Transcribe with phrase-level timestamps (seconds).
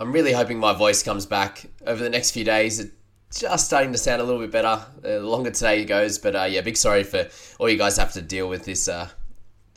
[0.00, 2.80] I'm really hoping my voice comes back over the next few days.
[2.80, 4.66] It's just starting to sound a little bit better.
[4.68, 7.98] Uh, the longer today it goes, but uh, yeah, big sorry for all you guys
[7.98, 9.10] have to deal with this uh,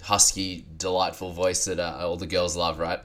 [0.02, 3.02] husky, delightful voice that uh, all the girls love, right?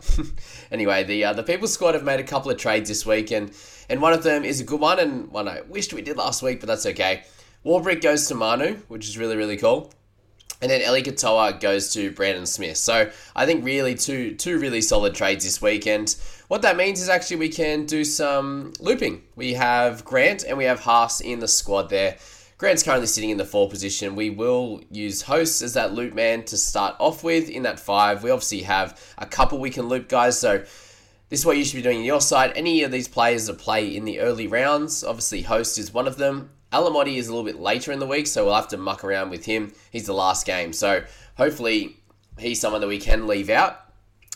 [0.70, 3.50] anyway, the uh, the people squad have made a couple of trades this week, and
[3.90, 6.40] and one of them is a good one, and one I wished we did last
[6.40, 7.24] week, but that's okay.
[7.64, 9.92] Warbrick goes to Manu, which is really really cool.
[10.60, 12.76] And then Eli Katoa goes to Brandon Smith.
[12.76, 16.16] So I think really two two really solid trades this weekend.
[16.48, 19.22] What that means is actually we can do some looping.
[19.36, 22.16] We have Grant and we have Haas in the squad there.
[22.58, 24.16] Grant's currently sitting in the four position.
[24.16, 28.24] We will use hosts as that loop man to start off with in that five.
[28.24, 30.64] We obviously have a couple we can loop guys, so
[31.28, 32.52] this is what you should be doing on your side.
[32.56, 36.16] Any of these players that play in the early rounds, obviously host is one of
[36.16, 36.50] them.
[36.72, 39.30] Alamoti is a little bit later in the week, so we'll have to muck around
[39.30, 39.72] with him.
[39.90, 41.02] He's the last game, so
[41.36, 41.96] hopefully
[42.38, 43.84] he's someone that we can leave out.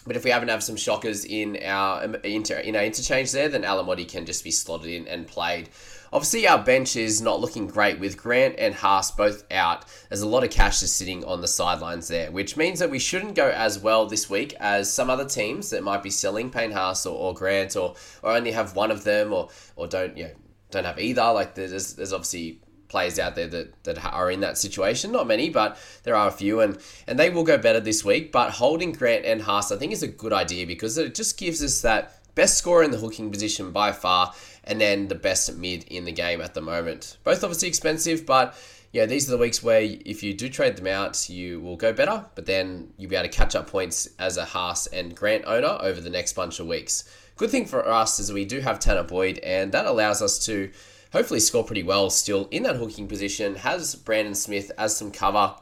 [0.06, 3.48] But if we haven't have some shockers in our um, inter, in our interchange there,
[3.48, 5.68] then Alamoti can just be slotted in and played.
[6.12, 9.84] Obviously, our bench is not looking great with Grant and Haas both out.
[10.08, 12.98] There's a lot of cash just sitting on the sidelines there, which means that we
[12.98, 16.72] shouldn't go as well this week as some other teams that might be selling Payne
[16.72, 20.24] Haas or, or Grant or, or only have one of them or, or don't you
[20.24, 20.32] know,
[20.72, 21.32] don't have either.
[21.32, 25.12] Like there's there's obviously players out there that, that are in that situation.
[25.12, 28.32] Not many, but there are a few, and and they will go better this week.
[28.32, 31.62] But holding Grant and Haas, I think, is a good idea because it just gives
[31.62, 34.34] us that best scorer in the hooking position by far,
[34.64, 37.16] and then the best mid in the game at the moment.
[37.24, 38.56] Both obviously expensive, but
[38.92, 41.94] yeah, these are the weeks where if you do trade them out, you will go
[41.94, 45.46] better, but then you'll be able to catch up points as a Haas and Grant
[45.46, 47.04] owner over the next bunch of weeks.
[47.36, 50.70] Good thing for us is we do have Tanah Boyd, and that allows us to
[51.12, 53.56] hopefully score pretty well still in that hooking position.
[53.56, 55.54] Has Brandon Smith as some cover.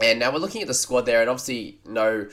[0.00, 2.28] And now we're looking at the squad there, and obviously no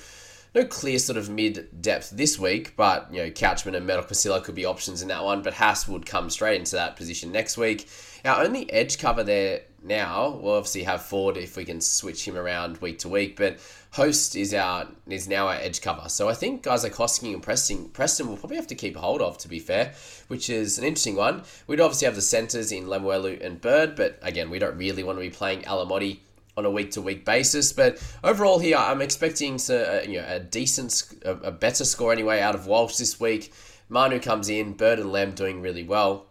[0.54, 4.44] no clear sort of mid depth this week, but you know Couchman and Metal Pasilla
[4.44, 5.42] could be options in that one.
[5.42, 7.88] But Haas would come straight into that position next week.
[8.26, 12.38] Our only edge cover there now, we'll obviously have Ford if we can switch him
[12.38, 13.60] around week to week, but
[13.92, 16.08] Host is our is now our edge cover.
[16.08, 19.22] So I think guys like Hosking and Preston, Preston will probably have to keep hold
[19.22, 19.94] of, to be fair,
[20.28, 21.44] which is an interesting one.
[21.68, 25.18] We'd obviously have the centres in Lemuelu and Bird, but again, we don't really want
[25.18, 26.20] to be playing Alamoti
[26.58, 27.74] on a week to week basis.
[27.74, 32.12] But overall, here I'm expecting to, uh, you know, a decent, a, a better score
[32.12, 33.54] anyway out of Walsh this week.
[33.90, 36.28] Manu comes in, Bird and Lem doing really well.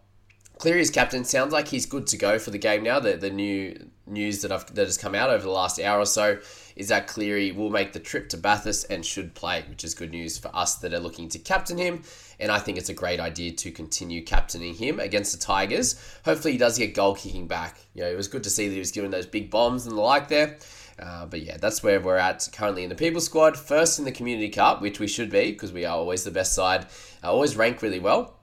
[0.58, 3.00] Cleary as captain sounds like he's good to go for the game now.
[3.00, 6.06] The the new news that I've that has come out over the last hour or
[6.06, 6.38] so
[6.76, 10.10] is that Cleary will make the trip to Bathurst and should play, which is good
[10.10, 12.02] news for us that are looking to captain him.
[12.38, 16.00] And I think it's a great idea to continue captaining him against the Tigers.
[16.24, 17.78] Hopefully, he does get goal kicking back.
[17.94, 19.96] You know, it was good to see that he was giving those big bombs and
[19.96, 20.58] the like there.
[20.98, 23.56] Uh, but yeah, that's where we're at currently in the People Squad.
[23.56, 26.54] First in the Community Cup, which we should be because we are always the best
[26.54, 26.86] side,
[27.22, 28.39] uh, always rank really well.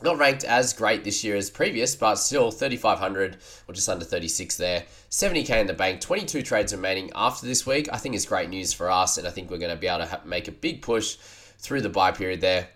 [0.00, 3.36] Not ranked as great this year as previous, but still 3,500
[3.66, 4.84] or just under 36 there.
[5.10, 7.88] 70k in the bank, 22 trades remaining after this week.
[7.92, 10.06] I think is great news for us, and I think we're going to be able
[10.06, 11.16] to make a big push
[11.58, 12.68] through the buy period there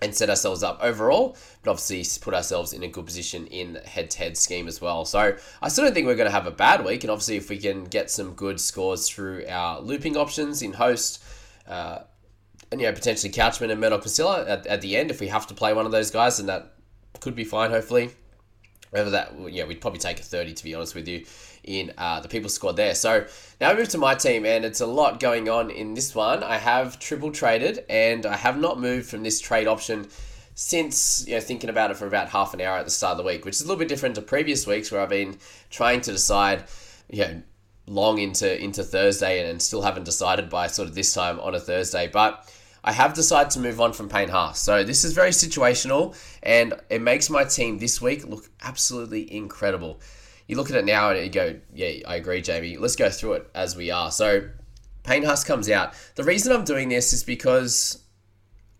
[0.00, 4.36] and set ourselves up overall, but obviously put ourselves in a good position in head-to-head
[4.36, 5.04] scheme as well.
[5.04, 7.50] So I still don't think we're going to have a bad week, and obviously if
[7.50, 11.22] we can get some good scores through our looping options in host,
[11.68, 12.00] uh,
[12.70, 15.54] and know potentially Couchman and Murdoch Pasilla at, at the end if we have to
[15.54, 16.74] play one of those guys, and that
[17.20, 18.10] could be fine hopefully.
[18.90, 21.26] Whether that, yeah, we'd probably take a 30 to be honest with you
[21.68, 22.94] in uh, the people squad there.
[22.94, 23.26] So
[23.60, 26.42] now we move to my team, and it's a lot going on in this one.
[26.42, 30.08] I have triple traded, and I have not moved from this trade option
[30.54, 33.18] since you know thinking about it for about half an hour at the start of
[33.18, 35.38] the week, which is a little bit different to previous weeks where I've been
[35.70, 36.64] trying to decide,
[37.10, 37.42] you know,
[37.86, 41.60] long into into Thursday and still haven't decided by sort of this time on a
[41.60, 42.50] Thursday, but.
[42.84, 44.60] I have decided to move on from Payne Haas.
[44.60, 50.00] So this is very situational and it makes my team this week look absolutely incredible.
[50.46, 52.76] You look at it now and you go, yeah, I agree, Jamie.
[52.76, 54.10] Let's go through it as we are.
[54.10, 54.48] So
[55.02, 55.94] Payne Haas comes out.
[56.14, 58.02] The reason I'm doing this is because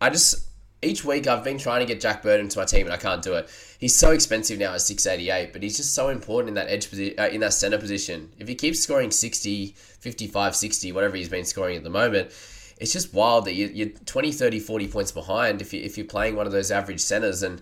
[0.01, 0.49] I just
[0.81, 3.21] each week I've been trying to get Jack Bird into my team and I can't
[3.21, 3.49] do it.
[3.79, 6.87] He's so expensive now at 688, but he's just so important in that edge
[7.17, 8.31] uh, in that center position.
[8.39, 12.31] If he keeps scoring 60, 55, 60, whatever he's been scoring at the moment,
[12.79, 16.07] it's just wild that you, are 20, 30, 40 points behind if, you, if you're
[16.07, 17.43] playing one of those average centers.
[17.43, 17.61] And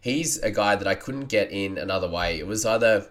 [0.00, 2.38] he's a guy that I couldn't get in another way.
[2.38, 3.08] It was either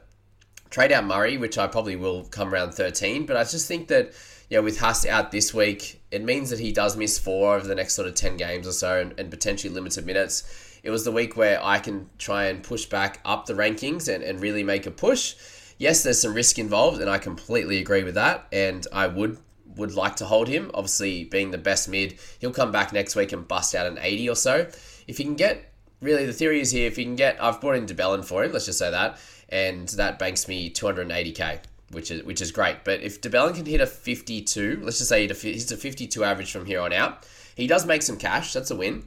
[0.69, 4.13] trade out Murray, which I probably will come around 13, but I just think that
[4.49, 7.67] you know, with Haas out this week, it means that he does miss four over
[7.67, 10.79] the next sort of 10 games or so and, and potentially limited minutes.
[10.83, 14.23] It was the week where I can try and push back up the rankings and,
[14.23, 15.35] and really make a push.
[15.77, 18.47] Yes, there's some risk involved, and I completely agree with that.
[18.53, 19.37] And I would
[19.77, 20.71] would like to hold him.
[20.73, 24.29] Obviously, being the best mid, he'll come back next week and bust out an 80
[24.29, 24.67] or so.
[25.07, 27.75] If he can get, really, the theory is here, if he can get, I've brought
[27.75, 29.19] in DeBellin for him, let's just say that,
[29.49, 31.59] and that banks me 280k
[31.91, 32.83] which is which is great.
[32.83, 36.65] But if DeBellin can hit a 52, let's just say he's a 52 average from
[36.65, 37.25] here on out,
[37.55, 38.53] he does make some cash.
[38.53, 39.05] That's a win.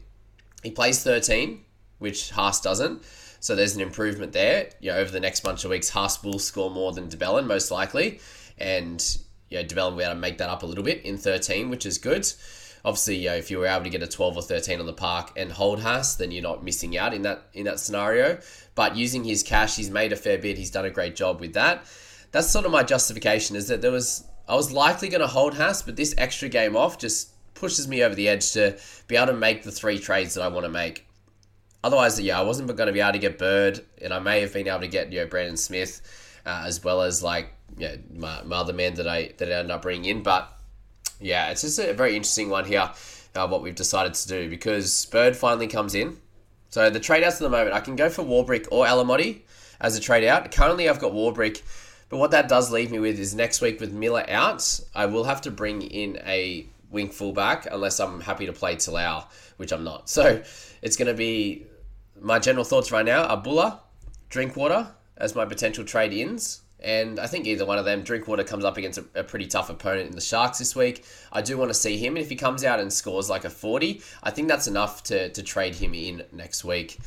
[0.63, 1.61] He plays 13,
[1.99, 3.03] which Haas doesn't.
[3.41, 4.71] So there's an improvement there.
[4.81, 7.71] You know, over the next bunch of weeks, Haas will score more than DeBellin, most
[7.71, 8.21] likely.
[8.59, 9.03] And
[9.51, 11.85] you know, will be able to make that up a little bit in 13, which
[11.85, 12.27] is good.
[12.83, 14.93] Obviously, you know, if you were able to get a 12 or 13 on the
[14.95, 18.39] park and hold Haas, then you're not missing out in that in that scenario.
[18.75, 20.57] But using his cash, he's made a fair bit.
[20.57, 21.85] He's done a great job with that
[22.33, 25.55] that's sort of my justification is that there was I was likely going to hold
[25.55, 28.77] Haas, but this extra game off just pushes me over the edge to
[29.07, 31.07] be able to make the three trades that I want to make.
[31.85, 34.53] Otherwise, yeah, I wasn't going to be able to get Bird, and I may have
[34.53, 36.01] been able to get you know Brandon Smith,
[36.47, 39.71] uh, as well as like yeah my, my other man that I that I ended
[39.71, 40.23] up bringing in.
[40.23, 40.53] But
[41.21, 42.91] yeah, it's just a very interesting one here.
[43.35, 46.17] Uh, what we've decided to do because Bird finally comes in.
[46.71, 49.43] So the trade outs at the moment, I can go for Warbrick or Alamoti
[49.81, 50.51] as a trade out.
[50.51, 51.63] Currently, I've got Warbrick
[52.11, 55.25] but what that does leave me with is next week with Miller out, I will
[55.25, 59.27] have to bring in a wing fullback unless I'm happy to play Talau,
[59.57, 60.11] which I'm not.
[60.11, 60.43] So
[60.83, 61.67] it's going to be
[62.21, 63.81] my general thoughts right now are Bula,
[64.29, 64.89] Drinkwater
[65.21, 66.63] as my potential trade ins.
[66.83, 69.69] And I think either one of them, Drinkwater comes up against a, a, pretty tough
[69.69, 71.05] opponent in the Sharks this week.
[71.31, 72.17] I do want to see him.
[72.17, 75.29] And if he comes out and scores like a 40, I think that's enough to,
[75.29, 76.99] to trade him in next week.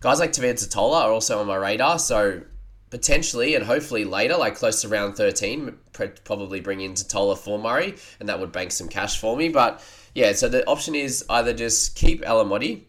[0.00, 1.98] Guys like Tevita Tola are also on my radar.
[1.98, 2.42] So
[2.90, 5.76] potentially and hopefully later, like close to round 13,
[6.24, 9.48] probably bring in Tola for Murray, and that would bank some cash for me.
[9.48, 9.82] But
[10.14, 12.82] yeah, so the option is either just keep Alamoti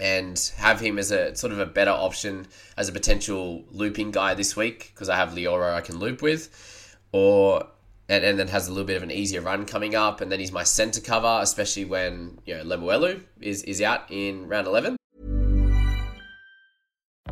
[0.00, 2.46] and have him as a sort of a better option
[2.76, 6.96] as a potential looping guy this week because I have Loiero I can loop with,
[7.12, 7.66] or
[8.08, 10.40] and, and then has a little bit of an easier run coming up, and then
[10.40, 14.97] he's my center cover, especially when you know Lemuelu is is out in round 11.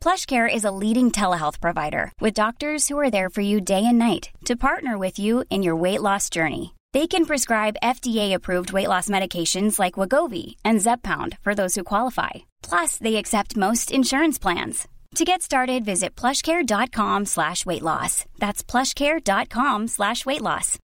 [0.00, 3.98] PlushCare is a leading telehealth provider with doctors who are there for you day and
[3.98, 6.74] night to partner with you in your weight loss journey.
[6.94, 12.30] They can prescribe FDA-approved weight loss medications like Wegovy and Zepbound for those who qualify.
[12.62, 14.88] Plus, they accept most insurance plans.
[15.16, 18.24] To get started, visit plushcare.com slash weight loss.
[18.38, 20.78] That's plushcare.com slash weight loss.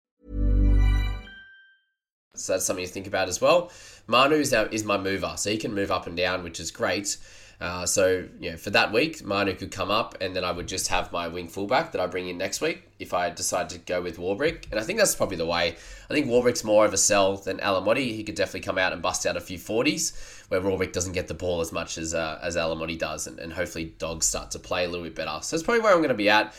[2.37, 3.71] So that's something to think about as well.
[4.09, 7.17] Manu is, is my mover, so he can move up and down, which is great.
[7.61, 10.89] Uh, so yeah, for that week, Manu could come up, and then I would just
[10.89, 14.03] have my wing fullback that I bring in next week if I decide to go
[14.03, 14.71] with Warbrick.
[14.71, 15.77] And I think that's probably the way.
[16.11, 18.15] I think Warbrick's more of a sell than Alamoti.
[18.15, 20.13] He could definitely come out and bust out a few forties,
[20.49, 23.53] where Warbrick doesn't get the ball as much as uh, as Alamoti does, and, and
[23.53, 25.39] hopefully dogs start to play a little bit better.
[25.43, 26.55] So that's probably where I'm going to be at.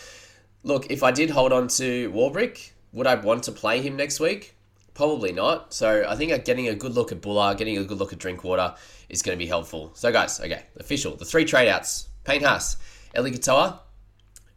[0.64, 4.20] Look, if I did hold on to Warbrick, would I want to play him next
[4.20, 4.54] week?
[4.96, 5.74] Probably not.
[5.74, 8.74] So I think getting a good look at Bullard, getting a good look at Drinkwater
[9.10, 9.92] is going to be helpful.
[9.94, 11.16] So guys, okay, official.
[11.16, 12.08] The three trade outs.
[12.24, 12.78] Payne Haas,
[13.16, 13.80] Eli Katoa,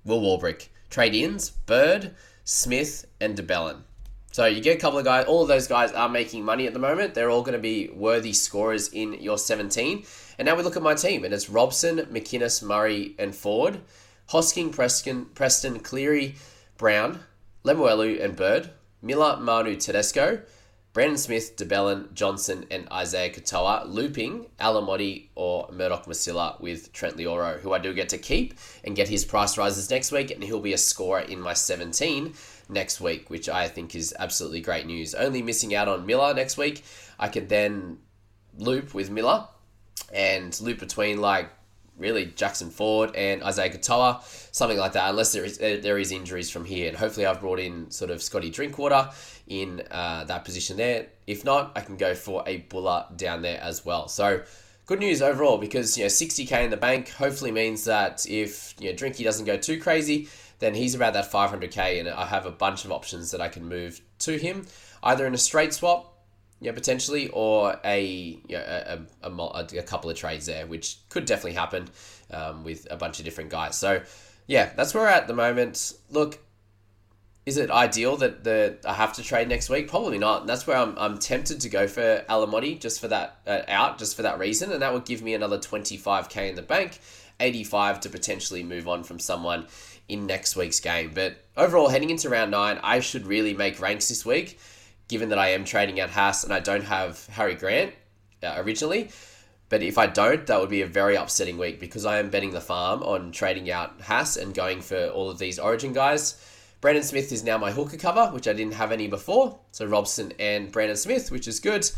[0.05, 0.69] Will Warbrick.
[0.89, 2.15] Trade ins, Bird,
[2.45, 3.83] Smith, and DeBellin.
[4.33, 6.73] So you get a couple of guys, all of those guys are making money at
[6.73, 7.13] the moment.
[7.13, 10.05] They're all going to be worthy scorers in your 17.
[10.39, 13.81] And now we look at my team, and it's Robson, McInnes, Murray, and Ford.
[14.31, 16.37] Hosking, Preston, Preston Cleary,
[16.77, 17.21] Brown,
[17.65, 18.71] Lemuelu, and Bird.
[19.03, 20.43] Miller, Manu, Tedesco.
[20.95, 27.61] Brandon Smith, DeBellin, Johnson, and Isaiah Katoa, looping Alamoti or Murdoch Masila with Trent Loiero,
[27.61, 30.61] who I do get to keep and get his price rises next week, and he'll
[30.61, 32.33] be a scorer in my 17
[32.69, 35.15] next week, which I think is absolutely great news.
[35.15, 36.83] Only missing out on Miller next week.
[37.19, 37.99] I could then
[38.57, 39.47] loop with Miller
[40.13, 41.51] and loop between like
[41.99, 44.23] really Jackson Ford and Isaiah Katoa,
[44.55, 46.89] something like that, unless there is there is injuries from here.
[46.89, 49.11] And hopefully I've brought in sort of Scotty Drinkwater
[49.47, 51.07] in uh, that position there.
[51.27, 54.09] If not, I can go for a Buller down there as well.
[54.09, 54.43] So
[54.87, 58.91] good news overall because you know 60k in the bank hopefully means that if you
[58.91, 60.29] know Drinky doesn't go too crazy,
[60.59, 63.69] then he's about that 500k, and I have a bunch of options that I can
[63.69, 64.67] move to him,
[65.03, 66.18] either in a straight swap
[66.61, 71.25] yeah, potentially, or a, you know, a, a, a, couple of trades there, which could
[71.25, 71.89] definitely happen
[72.33, 73.79] um, with a bunch of different guys.
[73.79, 74.03] So,
[74.47, 75.93] yeah, that's where we're at the moment.
[76.11, 76.41] Look,
[77.47, 79.89] is it ideal that the I have to trade next week?
[79.89, 80.41] Probably not.
[80.41, 83.99] And that's where I'm, I'm tempted to go for Alamoti just for that uh, out,
[83.99, 86.99] just for that reason, and that would give me another 25k in the bank,
[87.39, 89.67] 85 to potentially move on from someone
[90.09, 91.13] in next week's game.
[91.15, 94.59] But overall, heading into round nine, I should really make ranks this week
[95.09, 97.95] given that I am trading out Haas and I don't have Harry Grant
[98.43, 99.11] uh, originally.
[99.69, 102.53] But if I don't, that would be a very upsetting week because I am betting
[102.53, 106.43] the farm on trading out Haas and going for all of these Origin guys.
[106.81, 109.59] Brandon Smith is now my hooker cover, which I didn't have any before.
[109.73, 111.91] So Robson and Brandon Smith, which is good.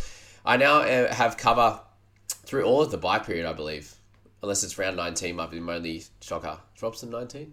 [0.45, 1.81] I now uh, have cover
[2.29, 3.95] through all of the buy period, I believe.
[4.43, 6.59] Unless it's round 19, might be my only shocker.
[6.81, 7.53] Robson 19?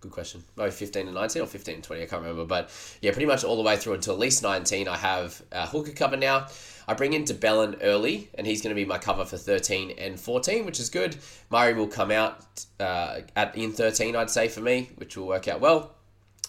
[0.00, 0.44] Good question.
[0.56, 2.44] Maybe 15 and 19 or 15 and 20, I can't remember.
[2.44, 5.66] But yeah, pretty much all the way through until at least 19, I have a
[5.66, 6.48] hooker cover now.
[6.86, 10.20] I bring in DeBellin early, and he's going to be my cover for 13 and
[10.20, 11.16] 14, which is good.
[11.50, 12.44] Murray will come out
[12.78, 15.94] uh, at in 13, I'd say, for me, which will work out well.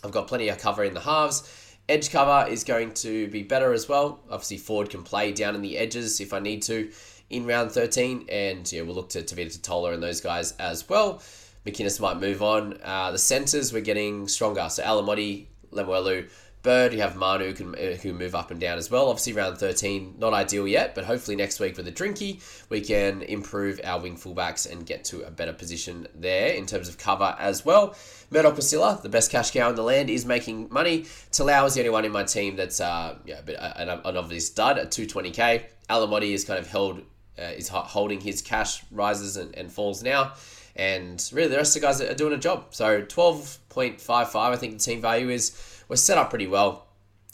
[0.03, 1.73] I've got plenty of cover in the halves.
[1.89, 4.19] Edge cover is going to be better as well.
[4.29, 6.91] Obviously, Ford can play down in the edges if I need to
[7.29, 11.21] in round 13, and yeah, we'll look to Tevita Tola and those guys as well.
[11.67, 12.79] McInnes might move on.
[12.83, 14.67] Uh, the centres we're getting stronger.
[14.69, 16.29] So Alamoti, Lemuelu,
[16.63, 16.93] Bird.
[16.93, 19.09] You have Manu who can uh, who move up and down as well.
[19.09, 23.21] Obviously, round 13, not ideal yet, but hopefully next week with the Drinky, we can
[23.21, 27.35] improve our wing fullbacks and get to a better position there in terms of cover
[27.39, 27.95] as well.
[28.31, 31.03] Murdoch Pasilla, the best cash cow in the land, is making money.
[31.31, 33.39] Talau is the only one in my team that's uh, yeah,
[33.75, 35.63] an, an obvious dud at 220k.
[35.89, 37.01] Alamoti is kind of held
[37.39, 40.33] uh, is holding his cash rises and, and falls now.
[40.77, 42.67] And really, the rest of the guys are doing a job.
[42.69, 45.83] So 12.55, I think the team value is.
[45.89, 46.87] We're set up pretty well.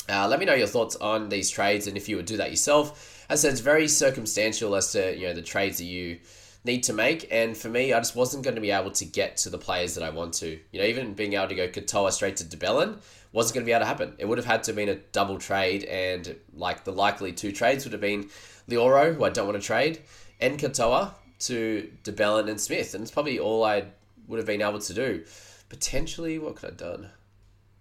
[0.09, 2.49] Uh, let me know your thoughts on these trades and if you would do that
[2.49, 3.25] yourself.
[3.29, 6.19] As I said, it's very circumstantial as to you know the trades that you
[6.65, 7.27] need to make.
[7.31, 9.95] And for me, I just wasn't going to be able to get to the players
[9.95, 10.59] that I want to.
[10.71, 12.97] You know, even being able to go Katoa straight to DeBellin
[13.31, 14.13] wasn't going to be able to happen.
[14.17, 17.51] It would have had to have been a double trade, and like the likely two
[17.51, 18.29] trades would have been
[18.69, 20.01] Loiero, who I don't want to trade,
[20.39, 21.13] and Katoa,
[21.47, 23.85] to DeBellin and Smith, and it's probably all I
[24.27, 25.23] would have been able to do.
[25.69, 27.09] Potentially, what could I have done?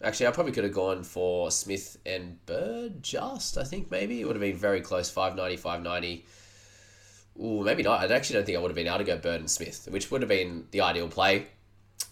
[0.03, 4.21] Actually, I probably could have gone for Smith and Bird just, I think maybe.
[4.21, 6.27] It would have been very close, 590, 590.
[7.41, 8.01] Ooh, maybe not.
[8.01, 10.11] I actually don't think I would have been able to go Bird and Smith, which
[10.11, 11.47] would have been the ideal play.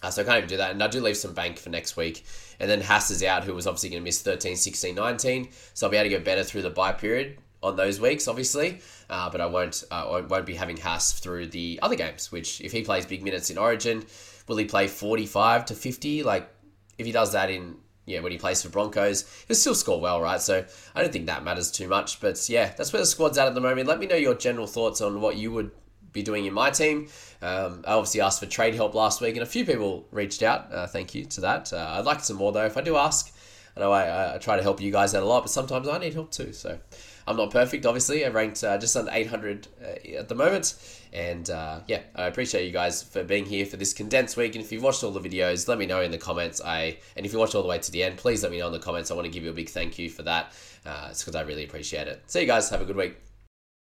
[0.01, 0.71] Uh, so I can't even do that.
[0.71, 2.25] And I do leave some bank for next week.
[2.59, 5.49] And then Haas is out, who was obviously going to miss 13, 16, 19.
[5.73, 8.79] So I'll be able to go better through the buy period on those weeks, obviously.
[9.09, 12.31] Uh, but I won't uh, I won't be having Haas through the other games.
[12.31, 14.05] Which, if he plays big minutes in Origin,
[14.47, 16.23] will he play forty five to fifty?
[16.23, 16.49] Like,
[16.97, 17.75] if he does that in
[18.05, 20.41] yeah when he plays for Broncos, he'll still score well, right?
[20.41, 20.65] So
[20.95, 22.19] I don't think that matters too much.
[22.19, 23.87] But yeah, that's where the squad's at at the moment.
[23.87, 25.71] Let me know your general thoughts on what you would
[26.13, 27.07] be doing in my team.
[27.41, 30.71] Um, I obviously asked for trade help last week, and a few people reached out.
[30.71, 31.71] Uh, thank you to that.
[31.71, 32.65] Uh, I'd like some more though.
[32.65, 33.33] If I do ask,
[33.75, 35.97] I know I, I, try to help you guys out a lot, but sometimes I
[35.97, 36.53] need help too.
[36.53, 36.79] So
[37.27, 38.25] I'm not perfect, obviously.
[38.25, 40.75] I ranked uh, just under 800 uh, at the moment.
[41.13, 44.55] And uh, yeah, I appreciate you guys for being here for this condensed week.
[44.55, 46.61] And if you've watched all the videos, let me know in the comments.
[46.63, 48.67] I And if you watched all the way to the end, please let me know
[48.67, 49.11] in the comments.
[49.11, 50.53] I want to give you a big thank you for that.
[50.85, 52.23] Uh, it's because I really appreciate it.
[52.27, 52.69] See you guys.
[52.69, 53.30] Have a good week.